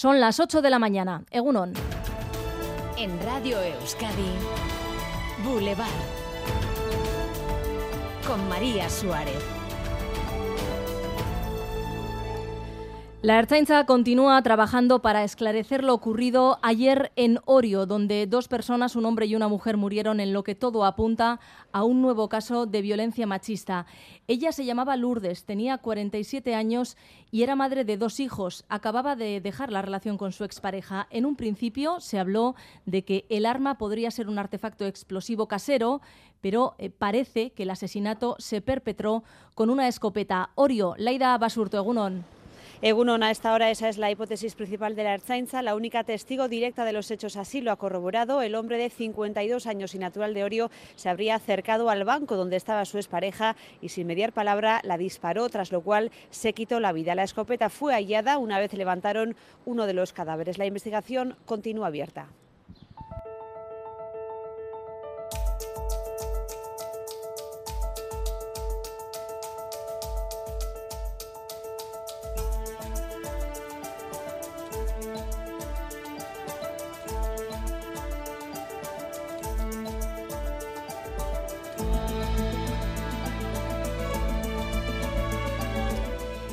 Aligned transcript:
Son 0.00 0.18
las 0.18 0.40
8 0.40 0.62
de 0.62 0.70
la 0.70 0.78
mañana. 0.78 1.24
Egunon. 1.30 1.74
En 2.96 3.22
Radio 3.22 3.60
Euskadi, 3.60 4.32
Boulevard. 5.44 5.90
Con 8.26 8.48
María 8.48 8.88
Suárez. 8.88 9.59
La 13.22 13.38
Ertzaintza 13.38 13.84
continúa 13.84 14.40
trabajando 14.40 15.02
para 15.02 15.24
esclarecer 15.24 15.84
lo 15.84 15.92
ocurrido 15.92 16.58
ayer 16.62 17.12
en 17.16 17.38
Orio, 17.44 17.84
donde 17.84 18.26
dos 18.26 18.48
personas, 18.48 18.96
un 18.96 19.04
hombre 19.04 19.26
y 19.26 19.36
una 19.36 19.46
mujer, 19.46 19.76
murieron 19.76 20.20
en 20.20 20.32
lo 20.32 20.42
que 20.42 20.54
todo 20.54 20.86
apunta 20.86 21.38
a 21.70 21.84
un 21.84 22.00
nuevo 22.00 22.30
caso 22.30 22.64
de 22.64 22.80
violencia 22.80 23.26
machista. 23.26 23.84
Ella 24.26 24.52
se 24.52 24.64
llamaba 24.64 24.96
Lourdes, 24.96 25.44
tenía 25.44 25.76
47 25.76 26.54
años 26.54 26.96
y 27.30 27.42
era 27.42 27.56
madre 27.56 27.84
de 27.84 27.98
dos 27.98 28.20
hijos. 28.20 28.64
Acababa 28.70 29.16
de 29.16 29.42
dejar 29.42 29.70
la 29.70 29.82
relación 29.82 30.16
con 30.16 30.32
su 30.32 30.44
expareja. 30.44 31.06
En 31.10 31.26
un 31.26 31.36
principio 31.36 32.00
se 32.00 32.18
habló 32.18 32.54
de 32.86 33.04
que 33.04 33.26
el 33.28 33.44
arma 33.44 33.76
podría 33.76 34.10
ser 34.10 34.30
un 34.30 34.38
artefacto 34.38 34.86
explosivo 34.86 35.46
casero, 35.46 36.00
pero 36.40 36.74
eh, 36.78 36.88
parece 36.88 37.50
que 37.50 37.64
el 37.64 37.70
asesinato 37.70 38.36
se 38.38 38.62
perpetró 38.62 39.24
con 39.54 39.68
una 39.68 39.88
escopeta. 39.88 40.52
Orio, 40.54 40.94
Laida 40.96 41.36
Basurto, 41.36 41.76
Egunon. 41.76 42.39
Egunon, 42.82 43.22
a 43.22 43.30
esta 43.30 43.52
hora 43.52 43.70
esa 43.70 43.90
es 43.90 43.98
la 43.98 44.10
hipótesis 44.10 44.54
principal 44.54 44.96
de 44.96 45.04
la 45.04 45.12
Ertzaintza. 45.12 45.60
La 45.60 45.74
única 45.74 46.02
testigo 46.02 46.48
directa 46.48 46.86
de 46.86 46.94
los 46.94 47.10
hechos 47.10 47.36
así 47.36 47.60
lo 47.60 47.72
ha 47.72 47.76
corroborado. 47.76 48.40
El 48.40 48.54
hombre 48.54 48.78
de 48.78 48.88
52 48.88 49.66
años 49.66 49.94
y 49.94 49.98
natural 49.98 50.32
de 50.32 50.44
Orio 50.44 50.70
se 50.96 51.10
habría 51.10 51.34
acercado 51.34 51.90
al 51.90 52.04
banco 52.04 52.36
donde 52.36 52.56
estaba 52.56 52.86
su 52.86 52.96
expareja 52.96 53.54
y 53.82 53.90
sin 53.90 54.06
mediar 54.06 54.32
palabra 54.32 54.80
la 54.82 54.96
disparó, 54.96 55.50
tras 55.50 55.72
lo 55.72 55.82
cual 55.82 56.10
se 56.30 56.54
quitó 56.54 56.80
la 56.80 56.92
vida. 56.92 57.14
La 57.14 57.24
escopeta 57.24 57.68
fue 57.68 57.92
hallada 57.92 58.38
una 58.38 58.58
vez 58.58 58.72
levantaron 58.72 59.36
uno 59.66 59.86
de 59.86 59.92
los 59.92 60.14
cadáveres. 60.14 60.56
La 60.56 60.64
investigación 60.64 61.36
continúa 61.44 61.88
abierta. 61.88 62.28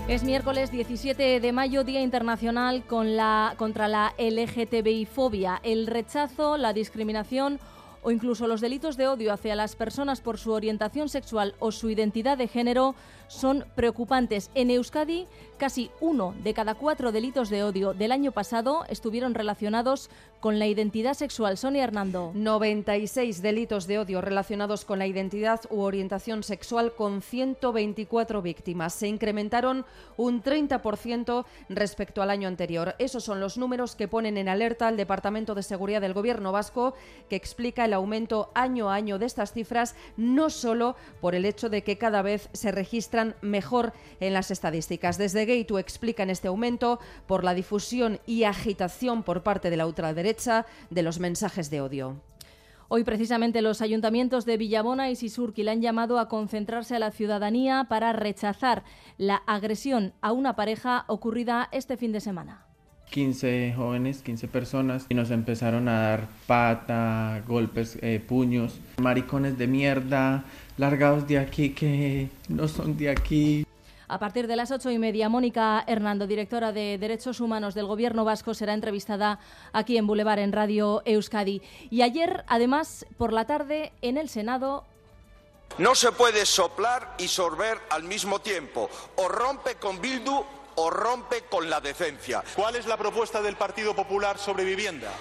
Es 0.08 0.24
miércoles 0.24 0.72
17 0.72 1.42
de 1.42 1.52
mayo, 1.52 1.84
Día 1.84 2.00
Internacional 2.00 2.86
con 2.86 3.18
la, 3.18 3.56
contra 3.58 3.90
la 3.90 4.14
LGTBI-fobia, 4.18 5.60
el 5.64 5.86
rechazo, 5.86 6.56
la 6.56 6.72
discriminación 6.72 7.60
o 8.08 8.12
incluso 8.12 8.48
los 8.48 8.62
delitos 8.62 8.96
de 8.96 9.10
odio 9.10 9.34
hacia 9.34 9.54
las 9.54 9.76
personas 9.76 10.22
por 10.22 10.38
su 10.38 10.54
orientación 10.54 11.10
sexual 11.10 11.56
o 11.60 11.74
su 11.74 11.90
identidad 11.90 12.38
de 12.38 12.48
género 12.48 12.96
son 13.28 13.66
preocupantes. 13.76 14.50
En 14.56 14.72
Euskadi, 14.72 15.28
casi 15.58 15.92
uno 16.00 16.34
de 16.42 16.54
cada 16.54 16.76
cuatro 16.76 17.12
delitos 17.12 17.50
de 17.50 17.66
odio 17.66 17.94
del 17.94 18.14
año 18.14 18.32
pasado 18.32 18.86
estuvieron 18.88 19.34
relacionados 19.34 20.10
con 20.40 20.60
la 20.60 20.68
identidad 20.68 21.16
sexual. 21.16 21.58
Sonia 21.58 21.84
Hernando. 21.84 22.32
96 22.34 23.42
delitos 23.42 23.88
de 23.88 24.00
odio 24.00 24.22
relacionados 24.22 24.86
con 24.86 25.00
la 25.00 25.08
identidad 25.08 25.60
u 25.70 25.82
orientación 25.82 26.44
sexual 26.44 26.94
con 26.94 27.22
124 27.22 28.42
víctimas. 28.42 28.94
Se 28.94 29.10
incrementaron 29.10 29.86
un 30.16 30.42
30% 30.42 31.46
respecto 31.68 32.22
al 32.22 32.30
año 32.30 32.48
anterior. 32.48 32.96
Esos 33.00 33.26
son 33.26 33.42
los 33.42 33.58
números 33.58 33.98
que 33.98 34.08
ponen 34.08 34.38
en 34.38 34.48
alerta 34.48 34.88
al 34.88 34.96
Departamento 34.96 35.56
de 35.56 35.64
Seguridad 35.64 36.00
del 36.00 36.14
Gobierno 36.14 36.54
vasco, 36.54 36.94
que 37.30 37.36
explica 37.36 37.84
el 37.84 37.97
aumento 37.98 38.52
año 38.56 38.90
a 38.90 38.96
año 38.96 39.20
de 39.20 39.26
estas 39.26 39.54
cifras, 39.54 39.96
no 40.16 40.50
solo 40.50 40.96
por 41.22 41.36
el 41.36 41.46
hecho 41.46 41.70
de 41.70 41.84
que 41.84 41.98
cada 41.98 42.22
vez 42.22 42.50
se 42.54 42.72
registran 42.72 43.36
mejor 43.42 43.94
en 44.20 44.34
las 44.34 44.52
estadísticas. 44.52 45.18
Desde 45.18 45.46
Gaitu 45.46 45.78
explican 45.78 46.30
este 46.30 46.48
aumento 46.48 47.00
por 47.28 47.44
la 47.44 47.54
difusión 47.54 48.20
y 48.26 48.44
agitación 48.44 49.24
por 49.24 49.44
parte 49.44 49.70
de 49.70 49.78
la 49.78 49.86
ultraderecha 49.86 50.66
de 50.90 51.04
los 51.04 51.20
mensajes 51.20 51.70
de 51.70 51.82
odio. 51.82 52.22
Hoy 52.90 53.04
precisamente 53.04 53.62
los 53.62 53.82
ayuntamientos 53.82 54.46
de 54.46 54.56
Villabona 54.56 55.10
y 55.10 55.18
Sisurqui 55.18 55.64
le 55.64 55.72
han 55.72 55.82
llamado 55.82 56.20
a 56.20 56.30
concentrarse 56.30 56.96
a 56.96 57.00
la 57.00 57.12
ciudadanía 57.12 57.88
para 57.90 58.14
rechazar 58.14 58.84
la 59.18 59.36
agresión 59.36 60.14
a 60.22 60.32
una 60.32 60.56
pareja 60.56 61.04
ocurrida 61.08 61.68
este 61.74 61.98
fin 61.98 62.14
de 62.14 62.22
semana. 62.22 62.67
15 63.10 63.74
jóvenes, 63.76 64.22
15 64.22 64.48
personas, 64.48 65.06
y 65.10 65.16
nos 65.16 65.32
empezaron 65.32 65.88
a 65.88 66.02
dar 66.02 66.28
pata, 66.46 67.42
golpes, 67.48 67.98
eh, 68.02 68.24
puños, 68.26 68.80
maricones 68.98 69.58
de 69.58 69.68
mierda, 69.68 70.44
largados 70.78 71.28
de 71.28 71.40
aquí 71.40 71.70
que 71.70 72.30
no 72.50 72.68
son 72.68 72.98
de 72.98 73.10
aquí. 73.10 73.66
A 74.10 74.20
partir 74.20 74.48
de 74.48 74.56
las 74.56 74.72
ocho 74.72 74.90
y 74.90 74.98
media, 75.00 75.28
Mónica 75.28 75.84
Hernando, 75.86 76.28
directora 76.28 76.72
de 76.72 76.98
Derechos 76.98 77.42
Humanos 77.42 77.74
del 77.74 77.88
Gobierno 77.88 78.24
Vasco, 78.24 78.54
será 78.54 78.74
entrevistada 78.74 79.40
aquí 79.74 79.98
en 79.98 80.08
Boulevard, 80.08 80.40
en 80.40 80.54
Radio 80.54 81.02
Euskadi. 81.04 81.62
Y 81.90 82.04
ayer, 82.04 82.46
además, 82.48 83.06
por 83.18 83.34
la 83.34 83.46
tarde, 83.46 83.92
en 84.02 84.18
el 84.18 84.30
Senado, 84.30 84.86
no 85.78 85.94
se 85.94 86.12
puede 86.14 86.46
soplar 86.46 87.16
y 87.20 87.28
sorber 87.28 87.78
al 87.90 88.04
mismo 88.04 88.40
tiempo. 88.40 88.90
O 89.18 89.28
rompe 89.28 89.76
con 89.76 90.00
Bildu 90.00 90.44
o 90.80 90.90
rompe 90.90 91.44
con 91.50 91.70
la 91.70 91.82
decencia. 91.82 92.44
¿Cuál 92.56 92.76
es 92.76 92.86
la 92.86 92.98
propuesta 92.98 93.42
del 93.42 93.56
Partido 93.56 93.96
Popular 93.96 94.38
sobre 94.38 94.64
vivienda? 94.64 95.12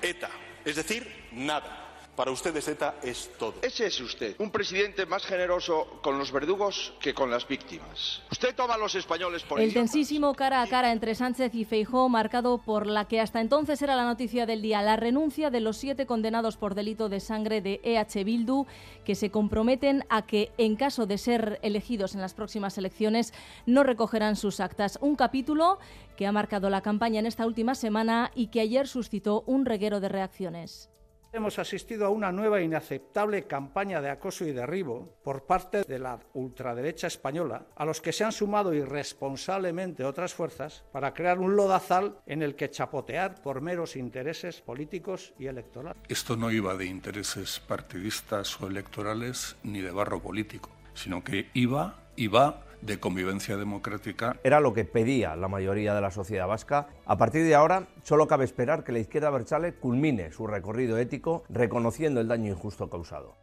ETA. 0.00 0.30
Es 0.64 0.76
decir, 0.76 1.28
nada. 1.32 1.81
Para 2.16 2.30
ustedes 2.30 2.68
ETA 2.68 2.96
es 3.02 3.30
todo. 3.38 3.54
Ese 3.62 3.86
es 3.86 3.98
usted, 3.98 4.36
un 4.38 4.50
presidente 4.50 5.06
más 5.06 5.24
generoso 5.24 5.98
con 6.02 6.18
los 6.18 6.30
verdugos 6.30 6.92
que 7.00 7.14
con 7.14 7.30
las 7.30 7.48
víctimas. 7.48 8.22
Usted 8.30 8.54
toma 8.54 8.74
a 8.74 8.78
los 8.78 8.94
españoles 8.94 9.42
por 9.44 9.58
el 9.58 9.64
idiotas. 9.64 9.90
tensísimo 9.90 10.34
cara 10.34 10.60
a 10.60 10.66
cara 10.66 10.92
entre 10.92 11.14
Sánchez 11.14 11.54
y 11.54 11.64
Feijó, 11.64 12.10
marcado 12.10 12.58
por 12.58 12.86
la 12.86 13.06
que 13.06 13.18
hasta 13.18 13.40
entonces 13.40 13.80
era 13.80 13.96
la 13.96 14.04
noticia 14.04 14.44
del 14.44 14.60
día, 14.60 14.82
la 14.82 14.96
renuncia 14.96 15.48
de 15.48 15.60
los 15.60 15.78
siete 15.78 16.04
condenados 16.04 16.58
por 16.58 16.74
delito 16.74 17.08
de 17.08 17.18
sangre 17.18 17.62
de 17.62 17.80
EH 17.82 18.24
Bildu, 18.24 18.66
que 19.06 19.14
se 19.14 19.30
comprometen 19.30 20.04
a 20.10 20.26
que, 20.26 20.52
en 20.58 20.76
caso 20.76 21.06
de 21.06 21.16
ser 21.16 21.60
elegidos 21.62 22.14
en 22.14 22.20
las 22.20 22.34
próximas 22.34 22.76
elecciones, 22.76 23.32
no 23.64 23.84
recogerán 23.84 24.36
sus 24.36 24.60
actas. 24.60 24.98
Un 25.00 25.16
capítulo 25.16 25.78
que 26.18 26.26
ha 26.26 26.32
marcado 26.32 26.68
la 26.68 26.82
campaña 26.82 27.20
en 27.20 27.26
esta 27.26 27.46
última 27.46 27.74
semana 27.74 28.30
y 28.34 28.48
que 28.48 28.60
ayer 28.60 28.86
suscitó 28.86 29.44
un 29.46 29.64
reguero 29.64 29.98
de 29.98 30.10
reacciones. 30.10 30.91
Hemos 31.34 31.58
asistido 31.58 32.04
a 32.04 32.10
una 32.10 32.30
nueva 32.30 32.60
e 32.60 32.64
inaceptable 32.64 33.46
campaña 33.46 34.02
de 34.02 34.10
acoso 34.10 34.44
y 34.44 34.52
derribo 34.52 35.16
por 35.24 35.46
parte 35.46 35.82
de 35.82 35.98
la 35.98 36.20
ultraderecha 36.34 37.06
española, 37.06 37.68
a 37.74 37.86
los 37.86 38.02
que 38.02 38.12
se 38.12 38.22
han 38.22 38.32
sumado 38.32 38.74
irresponsablemente 38.74 40.04
otras 40.04 40.34
fuerzas 40.34 40.84
para 40.92 41.14
crear 41.14 41.38
un 41.38 41.56
lodazal 41.56 42.18
en 42.26 42.42
el 42.42 42.54
que 42.54 42.68
chapotear 42.68 43.40
por 43.40 43.62
meros 43.62 43.96
intereses 43.96 44.60
políticos 44.60 45.32
y 45.38 45.46
electorales. 45.46 46.02
Esto 46.06 46.36
no 46.36 46.50
iba 46.50 46.76
de 46.76 46.84
intereses 46.84 47.60
partidistas 47.60 48.60
o 48.60 48.66
electorales 48.66 49.56
ni 49.62 49.80
de 49.80 49.90
barro 49.90 50.20
político, 50.20 50.68
sino 50.92 51.24
que 51.24 51.48
iba 51.54 52.10
y 52.14 52.26
va 52.26 52.66
de 52.82 53.00
convivencia 53.00 53.56
democrática. 53.56 54.36
Era 54.44 54.60
lo 54.60 54.74
que 54.74 54.84
pedía 54.84 55.34
la 55.36 55.48
mayoría 55.48 55.94
de 55.94 56.00
la 56.00 56.10
sociedad 56.10 56.46
vasca. 56.46 56.88
A 57.06 57.16
partir 57.16 57.44
de 57.44 57.54
ahora, 57.54 57.88
solo 58.02 58.26
cabe 58.26 58.44
esperar 58.44 58.84
que 58.84 58.92
la 58.92 58.98
izquierda 58.98 59.30
berchale 59.30 59.74
culmine 59.74 60.32
su 60.32 60.46
recorrido 60.46 60.98
ético 60.98 61.44
reconociendo 61.48 62.20
el 62.20 62.28
daño 62.28 62.52
injusto 62.52 62.90
causado. 62.90 63.36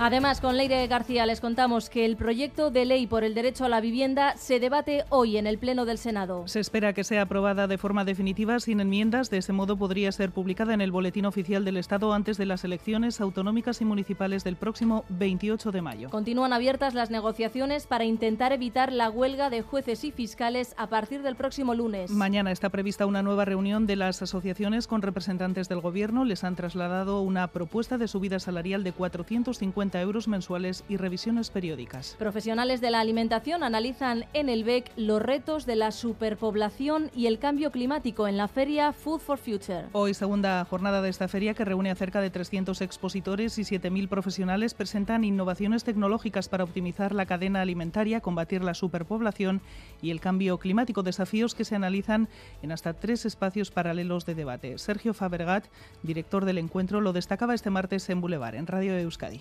Además, 0.00 0.40
con 0.40 0.56
Leire 0.56 0.86
García 0.86 1.26
les 1.26 1.40
contamos 1.40 1.90
que 1.90 2.04
el 2.04 2.16
proyecto 2.16 2.70
de 2.70 2.84
ley 2.84 3.08
por 3.08 3.24
el 3.24 3.34
derecho 3.34 3.64
a 3.64 3.68
la 3.68 3.80
vivienda 3.80 4.36
se 4.36 4.60
debate 4.60 5.04
hoy 5.08 5.36
en 5.38 5.48
el 5.48 5.58
Pleno 5.58 5.86
del 5.86 5.98
Senado. 5.98 6.46
Se 6.46 6.60
espera 6.60 6.92
que 6.92 7.02
sea 7.02 7.22
aprobada 7.22 7.66
de 7.66 7.78
forma 7.78 8.04
definitiva 8.04 8.60
sin 8.60 8.78
enmiendas. 8.78 9.28
De 9.28 9.38
ese 9.38 9.52
modo 9.52 9.76
podría 9.76 10.12
ser 10.12 10.30
publicada 10.30 10.72
en 10.72 10.80
el 10.80 10.92
Boletín 10.92 11.26
Oficial 11.26 11.64
del 11.64 11.78
Estado 11.78 12.12
antes 12.12 12.38
de 12.38 12.46
las 12.46 12.62
elecciones 12.62 13.20
autonómicas 13.20 13.80
y 13.80 13.84
municipales 13.84 14.44
del 14.44 14.54
próximo 14.54 15.04
28 15.08 15.72
de 15.72 15.82
mayo. 15.82 16.10
Continúan 16.10 16.52
abiertas 16.52 16.94
las 16.94 17.10
negociaciones 17.10 17.88
para 17.88 18.04
intentar 18.04 18.52
evitar 18.52 18.92
la 18.92 19.10
huelga 19.10 19.50
de 19.50 19.62
jueces 19.62 20.04
y 20.04 20.12
fiscales 20.12 20.74
a 20.78 20.86
partir 20.86 21.22
del 21.22 21.34
próximo 21.34 21.74
lunes. 21.74 22.12
Mañana 22.12 22.52
está 22.52 22.68
prevista 22.68 23.04
una 23.04 23.22
nueva 23.22 23.44
reunión 23.44 23.88
de 23.88 23.96
las 23.96 24.22
asociaciones 24.22 24.86
con 24.86 25.02
representantes 25.02 25.68
del 25.68 25.80
Gobierno. 25.80 26.24
Les 26.24 26.44
han 26.44 26.54
trasladado 26.54 27.20
una 27.20 27.48
propuesta 27.48 27.98
de 27.98 28.06
subida 28.06 28.38
salarial 28.38 28.84
de 28.84 28.92
450 28.92 29.87
50 29.88 30.02
euros 30.02 30.28
mensuales 30.28 30.84
y 30.88 30.98
revisiones 30.98 31.48
periódicas. 31.48 32.14
Profesionales 32.18 32.82
de 32.82 32.90
la 32.90 33.00
alimentación 33.00 33.62
analizan 33.62 34.26
en 34.34 34.50
el 34.50 34.62
BEC 34.62 34.92
los 34.96 35.22
retos 35.22 35.64
de 35.64 35.76
la 35.76 35.92
superpoblación 35.92 37.10
y 37.14 37.26
el 37.26 37.38
cambio 37.38 37.70
climático 37.70 38.28
en 38.28 38.36
la 38.36 38.48
feria 38.48 38.92
Food 38.92 39.20
for 39.20 39.38
Future. 39.38 39.86
Hoy, 39.92 40.12
segunda 40.12 40.62
jornada 40.66 41.00
de 41.00 41.08
esta 41.08 41.26
feria 41.26 41.54
que 41.54 41.64
reúne 41.64 41.90
a 41.90 41.94
cerca 41.94 42.20
de 42.20 42.28
300 42.28 42.82
expositores 42.82 43.58
y 43.58 43.62
7.000 43.62 44.08
profesionales, 44.08 44.74
presentan 44.74 45.24
innovaciones 45.24 45.84
tecnológicas 45.84 46.50
para 46.50 46.64
optimizar 46.64 47.14
la 47.14 47.24
cadena 47.24 47.62
alimentaria, 47.62 48.20
combatir 48.20 48.62
la 48.62 48.74
superpoblación 48.74 49.62
y 50.02 50.10
el 50.10 50.20
cambio 50.20 50.58
climático, 50.58 51.02
desafíos 51.02 51.54
que 51.54 51.64
se 51.64 51.76
analizan 51.76 52.28
en 52.62 52.72
hasta 52.72 52.92
tres 52.92 53.24
espacios 53.24 53.70
paralelos 53.70 54.26
de 54.26 54.34
debate. 54.34 54.76
Sergio 54.76 55.14
Fabergat, 55.14 55.64
director 56.02 56.44
del 56.44 56.58
encuentro, 56.58 57.00
lo 57.00 57.14
destacaba 57.14 57.54
este 57.54 57.70
martes 57.70 58.10
en 58.10 58.20
Boulevard, 58.20 58.56
en 58.56 58.66
Radio 58.66 58.92
Euskadi. 58.98 59.40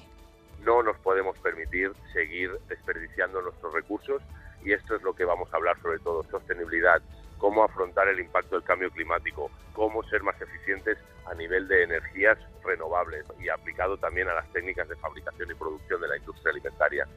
No 0.67 0.83
nos 0.83 0.97
podemos 0.97 1.39
permitir 1.39 1.93
seguir 2.11 2.51
desperdiciando 2.67 3.41
nuestros 3.41 3.73
recursos 3.73 4.21
y 4.65 4.73
esto 4.73 4.97
es 4.97 5.01
lo 5.01 5.13
que 5.13 5.23
vamos 5.23 5.47
a 5.53 5.55
hablar 5.55 5.81
sobre 5.81 5.97
todo, 5.99 6.23
sostenibilidad, 6.23 7.01
cómo 7.37 7.63
afrontar 7.63 8.09
el 8.09 8.19
impacto 8.19 8.55
del 8.55 8.65
cambio 8.65 8.91
climático, 8.91 9.49
cómo 9.71 10.03
ser 10.03 10.23
más 10.23 10.35
eficientes 10.41 10.97
a 11.25 11.33
nivel 11.35 11.69
de 11.69 11.83
energías 11.83 12.37
renovables 12.65 13.25
y 13.39 13.47
aplicado 13.47 13.95
también 13.95 14.27
a 14.27 14.33
las 14.33 14.51
técnicas 14.51 14.89
de 14.89 14.97
fabricación 14.97 15.49
y 15.49 15.53
producción 15.53 16.01
de 16.01 16.09
la 16.09 16.17
industria 16.17 16.51
alimentaria. 16.51 17.07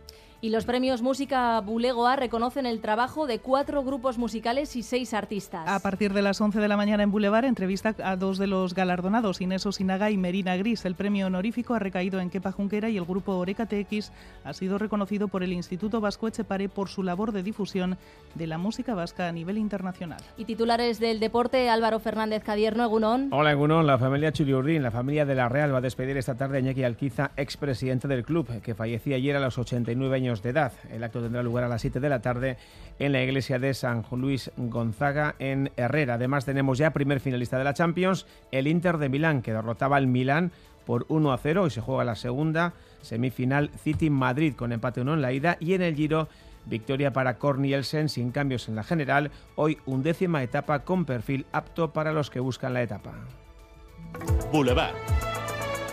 Y 0.43 0.49
los 0.49 0.65
premios 0.65 1.03
Música 1.03 1.61
Bulegoa 1.61 2.17
reconocen 2.17 2.65
el 2.65 2.81
trabajo 2.81 3.27
de 3.27 3.41
cuatro 3.41 3.85
grupos 3.85 4.17
musicales 4.17 4.75
y 4.75 4.83
seis 4.83 5.13
artistas. 5.13 5.69
A 5.69 5.81
partir 5.81 6.15
de 6.15 6.23
las 6.23 6.41
11 6.41 6.61
de 6.61 6.69
la 6.69 6.79
mañana 6.79 7.03
en 7.03 7.11
Boulevard, 7.11 7.45
entrevista 7.45 7.95
a 8.03 8.17
dos 8.17 8.39
de 8.39 8.47
los 8.47 8.73
galardonados, 8.73 9.43
Inés 9.43 9.67
Osinaga 9.67 10.11
y 10.11 10.17
Merina 10.17 10.57
Gris. 10.57 10.87
El 10.87 10.95
premio 10.95 11.27
honorífico 11.27 11.75
ha 11.75 11.79
recaído 11.79 12.21
en 12.21 12.31
Kepa 12.31 12.53
Junquera 12.53 12.89
y 12.89 12.97
el 12.97 13.05
grupo 13.05 13.37
Oreca 13.37 13.67
TX 13.67 14.13
ha 14.43 14.55
sido 14.55 14.79
reconocido 14.79 15.29
por 15.29 15.43
el 15.43 15.53
Instituto 15.53 16.01
Vasco 16.01 16.27
Echepare 16.27 16.71
por 16.71 16.89
su 16.89 17.03
labor 17.03 17.33
de 17.33 17.43
difusión 17.43 17.99
de 18.35 18.47
la 18.47 18.57
música 18.57 18.95
vasca 18.95 19.29
a 19.29 19.33
nivel 19.33 19.59
internacional. 19.59 20.23
Y 20.39 20.47
titulares 20.47 21.01
del 21.01 21.21
deporte, 21.21 21.69
Álvaro 21.69 22.01
Fernández 22.01 22.43
Cadierno, 22.45 22.85
Egunón. 22.85 23.29
Hola 23.31 23.53
Egunón, 23.53 23.87
la 23.87 23.99
familia 23.99 24.33
Churiurdín, 24.33 24.83
la 24.83 24.91
familia 24.91 25.27
de 25.27 25.35
la 25.35 25.51
Real 25.51 25.75
va 25.75 25.79
a 25.79 25.83
despedir 25.83 26.17
esta 26.17 26.35
tarde 26.39 26.57
a 26.57 26.61
Iñaki 26.61 26.83
Alquiza, 26.83 27.33
expresidente 27.37 28.09
del 28.09 28.25
club, 28.25 28.63
que 28.63 28.75
fallecía 28.75 29.17
ayer 29.17 29.37
a 29.37 29.41
los 29.41 29.59
89 29.59 30.17
años 30.17 30.30
de 30.43 30.51
edad. 30.51 30.73
El 30.91 31.03
acto 31.03 31.21
tendrá 31.21 31.43
lugar 31.43 31.65
a 31.65 31.69
las 31.69 31.81
7 31.81 32.01
de 32.01 32.09
la 32.09 32.23
tarde 32.23 32.57
en 32.99 33.13
la 33.13 33.23
iglesia 33.23 33.59
de 33.59 33.75
San 33.75 34.05
Luis 34.13 34.51
Gonzaga 34.57 35.35
en 35.39 35.71
Herrera. 35.77 36.15
Además 36.15 36.45
tenemos 36.45 36.79
ya 36.79 36.93
primer 36.93 37.21
finalista 37.21 37.59
de 37.59 37.65
la 37.65 37.75
Champions, 37.75 38.27
el 38.53 38.67
Inter 38.67 38.99
de 38.99 39.09
Milán, 39.09 39.43
que 39.43 39.53
derrotaba 39.53 39.97
al 39.97 40.07
Milán 40.07 40.53
por 40.87 41.07
1 41.09 41.33
a 41.33 41.39
0 41.39 41.67
y 41.67 41.71
se 41.71 41.81
juega 41.81 42.05
la 42.05 42.15
segunda 42.15 42.73
semifinal 43.03 43.71
City 43.83 44.11
Madrid 44.11 44.55
con 44.55 44.73
empate 44.73 45.01
1 45.01 45.15
en 45.15 45.23
la 45.23 45.33
ida 45.33 45.57
y 45.61 45.75
en 45.75 45.83
el 45.83 45.95
Giro 45.95 46.29
victoria 46.67 47.13
para 47.13 47.39
Cornielsen 47.39 48.09
sin 48.09 48.31
cambios 48.31 48.69
en 48.69 48.77
la 48.77 48.83
general, 48.83 49.31
hoy 49.57 49.79
undécima 49.87 50.43
etapa 50.43 50.85
con 50.85 51.05
perfil 51.05 51.47
apto 51.53 51.93
para 51.93 52.13
los 52.13 52.31
que 52.31 52.41
buscan 52.41 52.75
la 52.75 52.83
etapa. 52.83 53.13
Boulevard. 54.53 54.95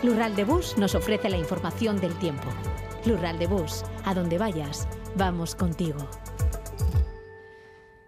Lural 0.02 0.36
de 0.36 0.44
Bus 0.44 0.76
nos 0.78 0.94
ofrece 0.94 1.28
la 1.28 1.36
información 1.36 2.00
del 2.00 2.14
tiempo. 2.14 2.48
Lural 3.08 3.38
de 3.38 3.46
Bus, 3.46 3.84
a 4.04 4.12
donde 4.12 4.36
vayas, 4.36 4.86
vamos 5.16 5.54
contigo. 5.54 5.98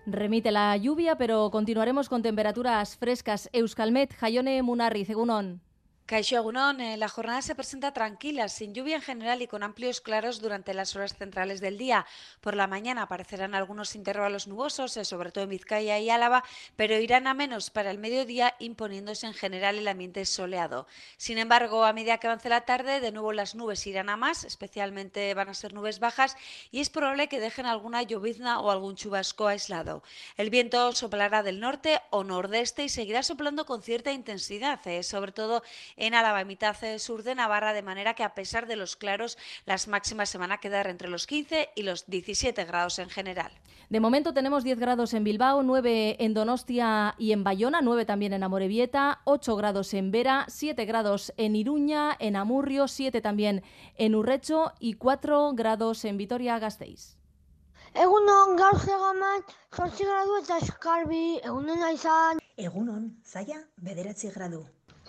Remite 0.04 0.50
la 0.50 0.76
lluvia, 0.76 1.16
pero 1.16 1.50
continuaremos 1.50 2.10
con 2.10 2.20
temperaturas 2.20 2.98
frescas. 2.98 3.48
Euskalmet, 3.54 4.14
Jayone 4.14 4.62
Munarri, 4.62 5.06
Cegunón. 5.06 5.62
Caixo 6.10 6.36
Agunón, 6.36 6.80
eh, 6.80 6.96
la 6.96 7.08
jornada 7.08 7.40
se 7.40 7.54
presenta 7.54 7.92
tranquila, 7.92 8.48
sin 8.48 8.74
lluvia 8.74 8.96
en 8.96 9.02
general 9.02 9.42
y 9.42 9.46
con 9.46 9.62
amplios 9.62 10.00
claros 10.00 10.40
durante 10.40 10.74
las 10.74 10.96
horas 10.96 11.14
centrales 11.14 11.60
del 11.60 11.78
día. 11.78 12.04
Por 12.40 12.56
la 12.56 12.66
mañana 12.66 13.02
aparecerán 13.02 13.54
algunos 13.54 13.94
intervalos 13.94 14.48
nubosos, 14.48 14.96
eh, 14.96 15.04
sobre 15.04 15.30
todo 15.30 15.44
en 15.44 15.50
Vizcaya 15.50 16.00
y 16.00 16.10
Álava, 16.10 16.42
pero 16.74 16.98
irán 16.98 17.28
a 17.28 17.34
menos 17.34 17.70
para 17.70 17.92
el 17.92 17.98
mediodía, 17.98 18.56
imponiéndose 18.58 19.28
en 19.28 19.34
general 19.34 19.78
el 19.78 19.86
ambiente 19.86 20.24
soleado. 20.24 20.88
Sin 21.16 21.38
embargo, 21.38 21.84
a 21.84 21.92
medida 21.92 22.18
que 22.18 22.26
avance 22.26 22.48
la 22.48 22.62
tarde, 22.62 22.98
de 22.98 23.12
nuevo 23.12 23.32
las 23.32 23.54
nubes 23.54 23.86
irán 23.86 24.08
a 24.08 24.16
más, 24.16 24.42
especialmente 24.42 25.32
van 25.34 25.48
a 25.48 25.54
ser 25.54 25.74
nubes 25.74 26.00
bajas, 26.00 26.36
y 26.72 26.80
es 26.80 26.90
probable 26.90 27.28
que 27.28 27.38
dejen 27.38 27.66
alguna 27.66 28.02
llovizna 28.02 28.58
o 28.58 28.72
algún 28.72 28.96
chubasco 28.96 29.46
aislado. 29.46 30.02
El 30.36 30.50
viento 30.50 30.90
soplará 30.90 31.44
del 31.44 31.60
norte 31.60 32.00
o 32.10 32.24
nordeste 32.24 32.82
y 32.82 32.88
seguirá 32.88 33.22
soplando 33.22 33.64
con 33.64 33.80
cierta 33.80 34.10
intensidad, 34.10 34.84
eh, 34.88 35.04
sobre 35.04 35.30
todo 35.30 35.62
en 36.00 36.14
Álava 36.14 36.40
y 36.40 36.44
mitad 36.44 36.74
sur 36.98 37.22
de 37.22 37.34
Navarra, 37.34 37.72
de 37.72 37.82
manera 37.82 38.14
que 38.14 38.24
a 38.24 38.34
pesar 38.34 38.66
de 38.66 38.76
los 38.76 38.96
claros, 38.96 39.38
las 39.66 39.86
máximas 39.86 40.30
se 40.30 40.38
van 40.38 40.50
a 40.50 40.58
quedar 40.58 40.86
entre 40.88 41.08
los 41.08 41.26
15 41.26 41.70
y 41.76 41.82
los 41.82 42.06
17 42.06 42.64
grados 42.64 42.98
en 42.98 43.10
general. 43.10 43.52
De 43.90 44.00
momento 44.00 44.32
tenemos 44.32 44.64
10 44.64 44.78
grados 44.78 45.14
en 45.14 45.24
Bilbao, 45.24 45.62
9 45.62 46.16
en 46.18 46.34
Donostia 46.34 47.14
y 47.18 47.32
en 47.32 47.44
Bayona, 47.44 47.80
9 47.82 48.04
también 48.06 48.32
en 48.32 48.42
Amorebieta, 48.42 49.20
8 49.24 49.56
grados 49.56 49.94
en 49.94 50.10
Vera, 50.10 50.46
7 50.48 50.84
grados 50.86 51.32
en 51.36 51.54
Iruña, 51.54 52.16
en 52.18 52.36
Amurrio, 52.36 52.88
7 52.88 53.20
también 53.20 53.62
en 53.96 54.14
Urrecho 54.14 54.72
y 54.80 54.94
4 54.94 55.52
grados 55.54 56.04
en 56.04 56.16
Vitoria-Gasteiz. 56.16 57.20
Egunon, 57.92 58.54
gaur 58.56 58.78
zegoamat, 58.78 59.48
sortzi 59.74 60.04
gradu 60.06 60.36
eta 60.38 60.58
eskarbi, 60.62 61.40
egunon 61.42 61.80
izan. 61.92 62.38
Egunon, 62.56 63.08
zaila, 63.26 63.64
bederatzi 63.82 64.30
gradu. 64.30 64.60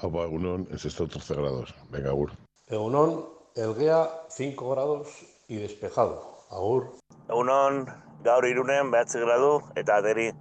Opa, 0.02 0.24
Egunon, 0.24 0.68
en 0.72 0.80
sexto 0.80 1.08
13 1.08 1.36
grados. 1.36 1.76
Venga, 1.90 2.10
Agur. 2.10 2.32
Egunon, 2.68 3.26
Elgea 3.56 4.10
5 4.30 4.70
grados 4.72 5.08
y 5.48 5.58
despejado. 5.58 6.46
Agur. 6.50 6.96
Egunon, 7.28 7.86
gaur 8.24 8.46
irunen 8.46 8.92
behatzi 8.92 9.20
gradu 9.20 9.60
eta 9.76 9.98
aderi 10.02 10.32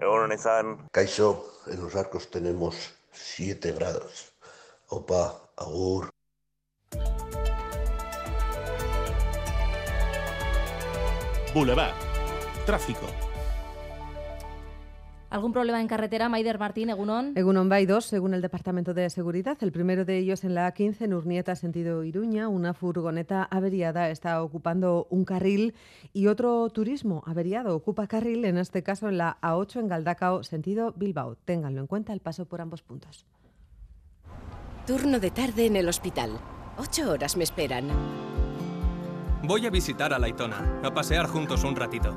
egunon 0.00 0.32
izan. 0.32 0.76
Kaixo, 0.92 1.30
en 1.66 1.82
los 1.82 1.94
arcos 1.96 2.30
tenemos 2.30 2.94
7 3.12 3.72
grados. 3.72 4.32
Opa, 4.88 5.50
Agur. 5.56 6.10
Boulevard. 11.54 11.94
Tráfico. 12.66 13.33
¿Algún 15.30 15.52
problema 15.52 15.80
en 15.80 15.88
carretera, 15.88 16.28
Maider 16.28 16.58
Martín, 16.58 16.90
Egunon? 16.90 17.32
Egunon 17.36 17.72
hay 17.72 17.86
dos, 17.86 18.04
según 18.04 18.34
el 18.34 18.42
Departamento 18.42 18.94
de 18.94 19.10
Seguridad. 19.10 19.56
El 19.60 19.72
primero 19.72 20.04
de 20.04 20.18
ellos 20.18 20.44
en 20.44 20.54
la 20.54 20.72
A15, 20.72 21.02
en 21.02 21.14
Urnieta, 21.14 21.56
sentido 21.56 22.04
Iruña. 22.04 22.48
Una 22.48 22.74
furgoneta 22.74 23.42
averiada 23.42 24.10
está 24.10 24.42
ocupando 24.42 25.06
un 25.10 25.24
carril 25.24 25.74
y 26.12 26.28
otro 26.28 26.68
turismo 26.70 27.22
averiado 27.26 27.74
ocupa 27.74 28.06
carril, 28.06 28.44
en 28.44 28.58
este 28.58 28.82
caso 28.82 29.08
en 29.08 29.18
la 29.18 29.38
A8 29.40 29.80
en 29.80 29.88
Galdacao, 29.88 30.44
sentido 30.44 30.92
Bilbao. 30.96 31.36
Ténganlo 31.44 31.80
en 31.80 31.86
cuenta 31.86 32.12
el 32.12 32.20
paso 32.20 32.46
por 32.46 32.60
ambos 32.60 32.82
puntos. 32.82 33.26
Turno 34.86 35.18
de 35.18 35.30
tarde 35.30 35.66
en 35.66 35.76
el 35.76 35.88
hospital. 35.88 36.38
Ocho 36.76 37.10
horas 37.10 37.36
me 37.36 37.44
esperan. 37.44 37.88
Voy 39.42 39.66
a 39.66 39.70
visitar 39.70 40.12
a 40.12 40.18
Laitona, 40.18 40.80
a 40.82 40.94
pasear 40.94 41.26
juntos 41.26 41.64
un 41.64 41.76
ratito 41.76 42.16